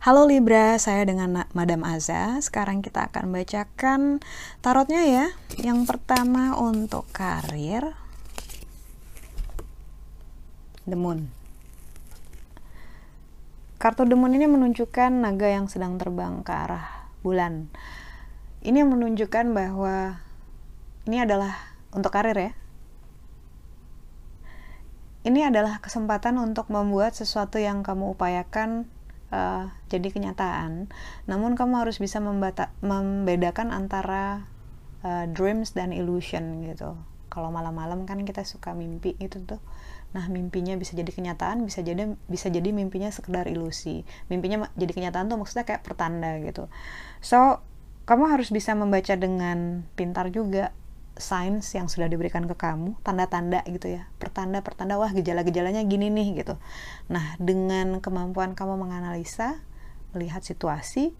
Halo 0.00 0.26
Libra, 0.26 0.74
saya 0.82 1.06
dengan 1.06 1.46
Madam 1.54 1.86
Aza. 1.86 2.36
Sekarang 2.42 2.82
kita 2.82 3.08
akan 3.12 3.30
bacakan 3.30 4.18
tarotnya 4.58 5.06
ya. 5.06 5.26
Yang 5.54 5.86
pertama 5.86 6.58
untuk 6.58 7.06
karir. 7.14 7.94
The 10.82 10.98
Moon. 10.98 11.30
Kartu 13.78 14.02
The 14.02 14.18
Moon 14.18 14.34
ini 14.34 14.50
menunjukkan 14.50 15.24
naga 15.24 15.46
yang 15.46 15.70
sedang 15.70 15.94
terbang 15.94 16.42
ke 16.42 16.52
arah 16.52 17.06
bulan. 17.22 17.70
Ini 18.66 18.82
menunjukkan 18.82 19.54
bahwa 19.54 20.18
ini 21.06 21.22
adalah 21.22 21.69
untuk 21.94 22.14
karir 22.14 22.36
ya. 22.36 22.52
Ini 25.20 25.52
adalah 25.52 25.84
kesempatan 25.84 26.40
untuk 26.40 26.72
membuat 26.72 27.12
sesuatu 27.12 27.60
yang 27.60 27.84
kamu 27.84 28.16
upayakan 28.16 28.88
uh, 29.28 29.68
jadi 29.92 30.08
kenyataan. 30.08 30.88
Namun 31.28 31.60
kamu 31.60 31.84
harus 31.84 32.00
bisa 32.00 32.24
membata 32.24 32.72
membedakan 32.80 33.68
antara 33.68 34.48
uh, 35.04 35.28
dreams 35.28 35.76
dan 35.76 35.92
illusion 35.92 36.64
gitu. 36.64 36.96
Kalau 37.30 37.52
malam-malam 37.52 38.08
kan 38.08 38.24
kita 38.26 38.42
suka 38.42 38.72
mimpi 38.74 39.14
itu 39.22 39.38
tuh. 39.44 39.62
Nah, 40.10 40.26
mimpinya 40.26 40.74
bisa 40.74 40.98
jadi 40.98 41.06
kenyataan, 41.06 41.62
bisa 41.62 41.86
jadi 41.86 42.18
bisa 42.26 42.50
jadi 42.50 42.74
mimpinya 42.74 43.12
sekedar 43.14 43.46
ilusi. 43.46 44.02
Mimpinya 44.26 44.66
jadi 44.74 44.90
kenyataan 44.90 45.30
tuh 45.30 45.38
maksudnya 45.38 45.62
kayak 45.62 45.86
pertanda 45.86 46.34
gitu. 46.42 46.66
So, 47.22 47.62
kamu 48.10 48.26
harus 48.26 48.50
bisa 48.50 48.74
membaca 48.74 49.14
dengan 49.14 49.86
pintar 49.94 50.34
juga 50.34 50.74
signs 51.20 51.70
yang 51.76 51.86
sudah 51.86 52.08
diberikan 52.08 52.48
ke 52.48 52.56
kamu, 52.56 52.98
tanda-tanda 53.04 53.62
gitu 53.68 54.00
ya, 54.00 54.08
pertanda-pertanda 54.18 54.96
wah 54.96 55.12
gejala-gejalanya 55.12 55.84
gini 55.86 56.10
nih 56.10 56.42
gitu. 56.42 56.58
Nah, 57.12 57.36
dengan 57.38 58.00
kemampuan 58.02 58.56
kamu 58.56 58.80
menganalisa, 58.80 59.60
melihat 60.16 60.42
situasi, 60.42 61.14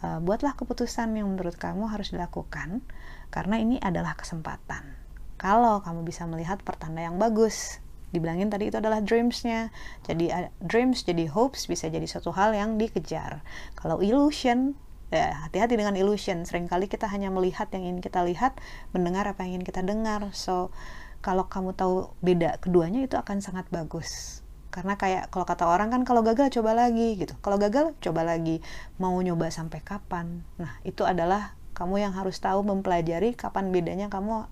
uh, 0.00 0.18
buatlah 0.22 0.56
keputusan 0.56 1.12
yang 1.18 1.28
menurut 1.28 1.58
kamu 1.60 1.90
harus 1.90 2.14
dilakukan 2.14 2.80
karena 3.28 3.56
ini 3.60 3.76
adalah 3.82 4.16
kesempatan. 4.16 4.96
Kalau 5.36 5.82
kamu 5.82 6.06
bisa 6.06 6.22
melihat 6.30 6.62
pertanda 6.62 7.02
yang 7.02 7.18
bagus, 7.18 7.82
dibilangin 8.14 8.52
tadi 8.52 8.70
itu 8.70 8.78
adalah 8.78 9.02
dreamsnya. 9.02 9.74
Jadi 10.06 10.30
uh, 10.30 10.48
dreams 10.62 11.02
jadi 11.02 11.26
hopes 11.26 11.66
bisa 11.66 11.88
jadi 11.88 12.04
suatu 12.06 12.30
hal 12.30 12.54
yang 12.54 12.78
dikejar. 12.78 13.42
Kalau 13.74 13.98
illusion 13.98 14.78
ya 15.12 15.46
hati-hati 15.46 15.76
dengan 15.76 15.92
illusion. 15.94 16.48
Seringkali 16.48 16.88
kita 16.88 17.04
hanya 17.12 17.28
melihat 17.28 17.68
yang 17.76 17.84
ingin 17.84 18.00
kita 18.00 18.24
lihat 18.24 18.56
mendengar 18.96 19.28
apa 19.28 19.44
yang 19.44 19.60
ingin 19.60 19.64
kita 19.68 19.84
dengar. 19.84 20.32
So 20.32 20.72
kalau 21.20 21.46
kamu 21.46 21.76
tahu 21.76 22.16
beda 22.24 22.58
keduanya 22.64 23.04
itu 23.04 23.20
akan 23.20 23.44
sangat 23.44 23.68
bagus. 23.68 24.40
Karena 24.72 24.96
kayak 24.96 25.28
kalau 25.28 25.44
kata 25.44 25.68
orang 25.68 25.92
kan 25.92 26.02
kalau 26.08 26.24
gagal 26.24 26.48
coba 26.48 26.72
lagi 26.72 27.20
gitu. 27.20 27.36
Kalau 27.44 27.60
gagal 27.60 27.92
coba 28.00 28.24
lagi. 28.24 28.64
Mau 28.96 29.14
nyoba 29.20 29.52
sampai 29.52 29.84
kapan? 29.84 30.40
Nah 30.56 30.80
itu 30.82 31.04
adalah 31.04 31.52
kamu 31.76 32.08
yang 32.08 32.12
harus 32.16 32.40
tahu 32.40 32.64
mempelajari 32.64 33.36
kapan 33.36 33.68
bedanya 33.68 34.08
kamu 34.08 34.48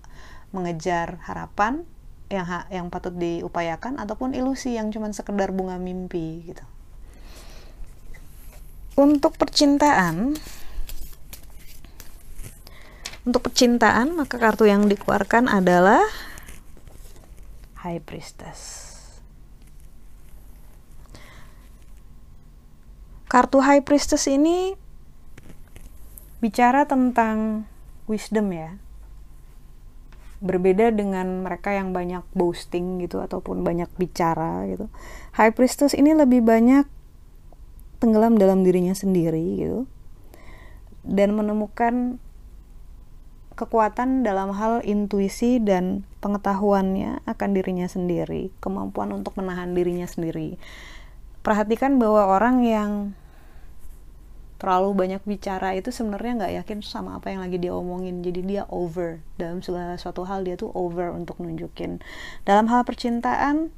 mengejar 0.53 1.21
harapan 1.25 1.87
yang 2.31 2.47
ha 2.47 2.63
yang 2.71 2.87
patut 2.87 3.11
diupayakan 3.15 3.99
ataupun 3.99 4.31
ilusi 4.31 4.79
yang 4.79 4.87
cuma 4.89 5.11
sekedar 5.11 5.51
bunga 5.51 5.75
mimpi 5.75 6.47
gitu 6.47 6.63
untuk 8.97 9.35
percintaan 9.39 10.35
untuk 13.21 13.41
percintaan 13.47 14.17
maka 14.17 14.41
kartu 14.41 14.65
yang 14.65 14.89
dikeluarkan 14.89 15.45
adalah 15.45 16.01
High 17.85 18.01
Priestess 18.01 18.91
kartu 23.31 23.63
High 23.63 23.87
Priestess 23.87 24.27
ini 24.27 24.75
bicara 26.41 26.83
tentang 26.89 27.69
wisdom 28.09 28.51
ya 28.51 28.75
berbeda 30.41 30.89
dengan 30.89 31.45
mereka 31.45 31.69
yang 31.69 31.93
banyak 31.93 32.25
boasting 32.33 32.97
gitu 33.05 33.21
ataupun 33.21 33.61
banyak 33.61 33.87
bicara 33.95 34.65
gitu. 34.65 34.89
High 35.37 35.53
Priestess 35.53 35.93
ini 35.93 36.17
lebih 36.17 36.41
banyak 36.41 36.89
tenggelam 38.01 38.35
dalam 38.35 38.65
dirinya 38.65 38.97
sendiri 38.97 39.61
gitu. 39.61 39.85
Dan 41.05 41.37
menemukan 41.37 42.17
kekuatan 43.53 44.25
dalam 44.25 44.57
hal 44.57 44.81
intuisi 44.81 45.61
dan 45.61 46.01
pengetahuannya 46.25 47.21
akan 47.29 47.49
dirinya 47.53 47.85
sendiri, 47.85 48.49
kemampuan 48.57 49.13
untuk 49.13 49.37
menahan 49.37 49.77
dirinya 49.77 50.09
sendiri. 50.09 50.57
Perhatikan 51.45 52.01
bahwa 52.01 52.25
orang 52.25 52.65
yang 52.65 52.91
terlalu 54.61 54.93
banyak 54.93 55.21
bicara 55.25 55.73
itu 55.73 55.89
sebenarnya 55.89 56.37
nggak 56.37 56.53
yakin 56.61 56.79
sama 56.85 57.17
apa 57.17 57.33
yang 57.33 57.41
lagi 57.41 57.57
dia 57.57 57.73
omongin. 57.73 58.21
Jadi 58.21 58.45
dia 58.45 58.69
over 58.69 59.17
dalam 59.41 59.65
segala 59.65 59.97
suatu 59.97 60.21
hal 60.21 60.45
dia 60.45 60.53
tuh 60.53 60.69
over 60.77 61.09
untuk 61.09 61.41
nunjukin. 61.41 61.97
Dalam 62.45 62.69
hal 62.69 62.85
percintaan 62.85 63.73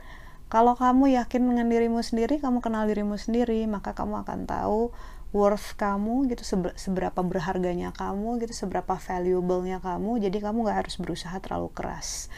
kalau 0.53 0.77
kamu 0.77 1.17
yakin 1.17 1.49
dengan 1.49 1.65
dirimu 1.65 2.05
sendiri, 2.05 2.37
kamu 2.37 2.61
kenal 2.61 2.85
dirimu 2.85 3.17
sendiri, 3.17 3.65
maka 3.65 3.97
kamu 3.97 4.21
akan 4.21 4.45
tahu 4.45 4.93
worth 5.33 5.73
kamu 5.81 6.29
gitu 6.29 6.45
seberapa 6.77 7.25
berharganya 7.25 7.89
kamu 7.89 8.37
gitu 8.45 8.53
seberapa 8.53 8.93
valuable-nya 9.01 9.81
kamu. 9.81 10.21
Jadi 10.21 10.37
kamu 10.37 10.61
nggak 10.61 10.85
harus 10.85 11.01
berusaha 11.01 11.33
terlalu 11.41 11.73
keras. 11.73 12.29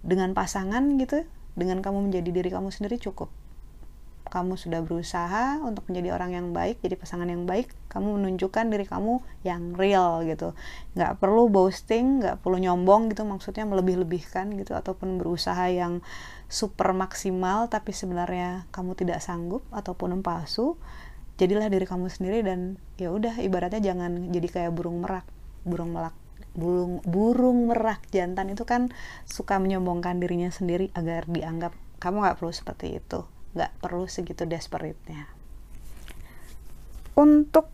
Dengan 0.00 0.32
pasangan 0.32 0.96
gitu 0.96 1.28
dengan 1.52 1.84
kamu 1.84 2.08
menjadi 2.08 2.32
diri 2.32 2.48
kamu 2.48 2.72
sendiri 2.72 2.96
cukup 2.96 3.28
kamu 4.28 4.56
sudah 4.56 4.80
berusaha 4.80 5.60
untuk 5.60 5.84
menjadi 5.88 6.16
orang 6.16 6.30
yang 6.32 6.46
baik 6.56 6.80
jadi 6.80 6.96
pasangan 6.96 7.28
yang 7.28 7.44
baik 7.44 7.70
kamu 7.92 8.18
menunjukkan 8.18 8.72
diri 8.72 8.88
kamu 8.88 9.20
yang 9.44 9.76
real 9.76 10.24
gitu. 10.24 10.56
Nggak 10.96 11.20
perlu 11.20 11.52
boasting 11.52 12.24
nggak 12.24 12.40
perlu 12.40 12.58
nyombong 12.58 13.12
gitu 13.12 13.22
maksudnya 13.22 13.68
melebih-lebihkan 13.68 14.56
gitu 14.58 14.72
ataupun 14.74 15.20
berusaha 15.20 15.68
yang 15.70 16.00
super 16.48 16.96
maksimal 16.96 17.68
tapi 17.68 17.92
sebenarnya 17.92 18.66
kamu 18.72 18.96
tidak 18.96 19.20
sanggup 19.20 19.62
ataupun 19.70 20.18
palsu 20.24 20.80
jadilah 21.36 21.66
diri 21.68 21.84
kamu 21.84 22.08
sendiri 22.08 22.46
dan 22.46 22.80
ya 22.96 23.10
udah 23.10 23.38
ibaratnya 23.42 23.82
jangan 23.92 24.32
jadi 24.32 24.48
kayak 24.48 24.72
burung 24.72 25.04
merak. 25.04 25.26
Burung 25.64 25.92
melak 25.92 26.14
burung 26.54 27.02
burung 27.02 27.66
merak 27.66 27.98
jantan 28.14 28.54
itu 28.54 28.62
kan 28.62 28.94
suka 29.26 29.58
menyombongkan 29.58 30.22
dirinya 30.22 30.54
sendiri 30.54 30.94
agar 30.94 31.26
dianggap 31.26 31.74
kamu 31.98 32.22
nggak 32.22 32.38
perlu 32.38 32.54
seperti 32.54 33.02
itu 33.02 33.26
nggak 33.54 33.72
perlu 33.78 34.10
segitu 34.10 34.44
desperate-nya. 34.44 35.30
Untuk 37.14 37.70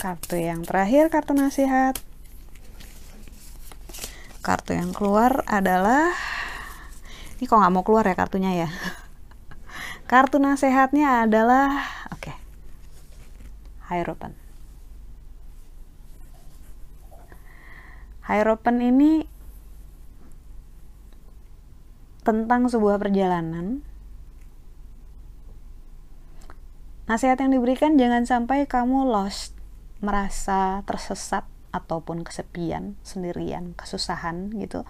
kartu 0.00 0.36
yang 0.36 0.64
terakhir 0.64 1.08
kartu 1.08 1.32
nasihat. 1.32 1.96
Kartu 4.40 4.72
yang 4.72 4.92
keluar 4.96 5.44
adalah 5.44 6.12
ini 7.36 7.44
kok 7.48 7.56
nggak 7.56 7.72
mau 7.72 7.84
keluar 7.84 8.04
ya 8.04 8.16
kartunya 8.16 8.64
ya? 8.64 8.68
Kartu 10.10 10.40
nasehatnya 10.40 11.24
adalah 11.24 11.80
oke. 12.12 12.28
Okay, 12.28 12.36
Hierophant 13.92 14.36
Hierophant 18.28 18.78
ini 18.78 19.24
tentang 22.30 22.70
sebuah 22.70 23.02
perjalanan 23.02 23.82
nasihat 27.10 27.42
yang 27.42 27.50
diberikan 27.50 27.98
jangan 27.98 28.22
sampai 28.22 28.70
kamu 28.70 29.10
lost 29.10 29.58
merasa 29.98 30.86
tersesat 30.86 31.42
ataupun 31.70 32.26
kesepian, 32.26 32.98
sendirian, 33.06 33.78
kesusahan 33.78 34.50
gitu. 34.58 34.82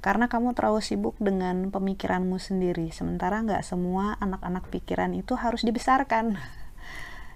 Karena 0.00 0.32
kamu 0.32 0.56
terlalu 0.56 0.80
sibuk 0.80 1.16
dengan 1.20 1.68
pemikiranmu 1.68 2.40
sendiri. 2.40 2.88
Sementara 2.88 3.44
nggak 3.44 3.64
semua 3.64 4.16
anak-anak 4.20 4.68
pikiran 4.72 5.12
itu 5.12 5.36
harus 5.36 5.60
dibesarkan. 5.60 6.40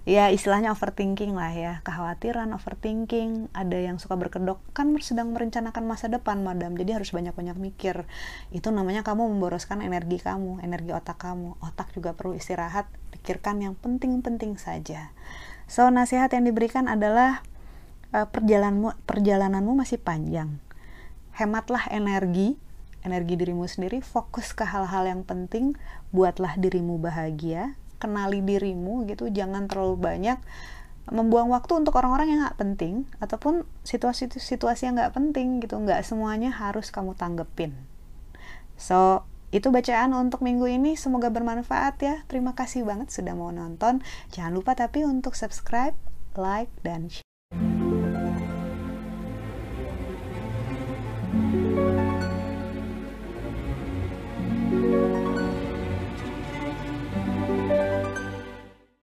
Ya 0.07 0.31
istilahnya 0.31 0.71
overthinking 0.71 1.35
lah 1.35 1.51
ya, 1.51 1.73
kekhawatiran, 1.83 2.55
overthinking. 2.55 3.51
Ada 3.51 3.91
yang 3.91 3.99
suka 3.99 4.15
berkedok, 4.15 4.63
kan 4.71 4.95
sedang 5.03 5.35
merencanakan 5.35 5.83
masa 5.83 6.07
depan 6.07 6.39
madam, 6.47 6.79
jadi 6.79 6.95
harus 6.95 7.11
banyak-banyak 7.11 7.59
mikir. 7.59 8.07
Itu 8.55 8.71
namanya 8.71 9.03
kamu 9.03 9.27
memboroskan 9.27 9.83
energi 9.83 10.23
kamu, 10.23 10.63
energi 10.63 10.95
otak 10.95 11.19
kamu. 11.19 11.59
Otak 11.59 11.91
juga 11.91 12.15
perlu 12.15 12.39
istirahat, 12.39 12.87
pikirkan 13.11 13.59
yang 13.59 13.75
penting-penting 13.75 14.55
saja. 14.55 15.11
So, 15.67 15.91
nasihat 15.91 16.31
yang 16.31 16.47
diberikan 16.47 16.87
adalah 16.87 17.43
uh, 18.15 18.27
perjalananmu 18.31 19.03
perjalananmu 19.03 19.75
masih 19.75 19.99
panjang 19.99 20.63
hematlah 21.37 21.85
energi 21.93 22.57
energi 23.05 23.37
dirimu 23.37 23.69
sendiri 23.69 24.01
fokus 24.01 24.51
ke 24.57 24.65
hal-hal 24.65 25.05
yang 25.05 25.21
penting 25.21 25.77
buatlah 26.09 26.57
dirimu 26.57 26.97
bahagia 26.97 27.77
kenali 27.97 28.45
dirimu 28.45 29.05
gitu 29.09 29.29
jangan 29.29 29.65
terlalu 29.65 29.97
banyak 29.97 30.39
membuang 31.07 31.47
waktu 31.55 31.71
untuk 31.79 31.95
orang-orang 31.95 32.35
yang 32.35 32.39
nggak 32.43 32.59
penting 32.59 33.07
ataupun 33.23 33.63
situasi-situasi 33.87 34.91
yang 34.91 34.99
nggak 34.99 35.15
penting 35.15 35.63
gitu. 35.63 35.79
Nggak 35.79 36.03
semuanya 36.03 36.51
harus 36.51 36.91
kamu 36.91 37.15
tanggepin. 37.15 37.71
So 38.75 39.23
itu 39.55 39.71
bacaan 39.71 40.11
untuk 40.11 40.43
minggu 40.43 40.67
ini. 40.67 40.99
Semoga 40.99 41.31
bermanfaat 41.31 41.95
ya. 42.03 42.15
Terima 42.27 42.51
kasih 42.51 42.83
banget 42.83 43.07
sudah 43.07 43.33
mau 43.39 43.55
nonton. 43.55 44.03
Jangan 44.35 44.51
lupa 44.51 44.75
tapi 44.75 45.07
untuk 45.07 45.39
subscribe 45.39 45.95
like 46.35 46.71
dan 46.83 47.07
share 47.07 47.23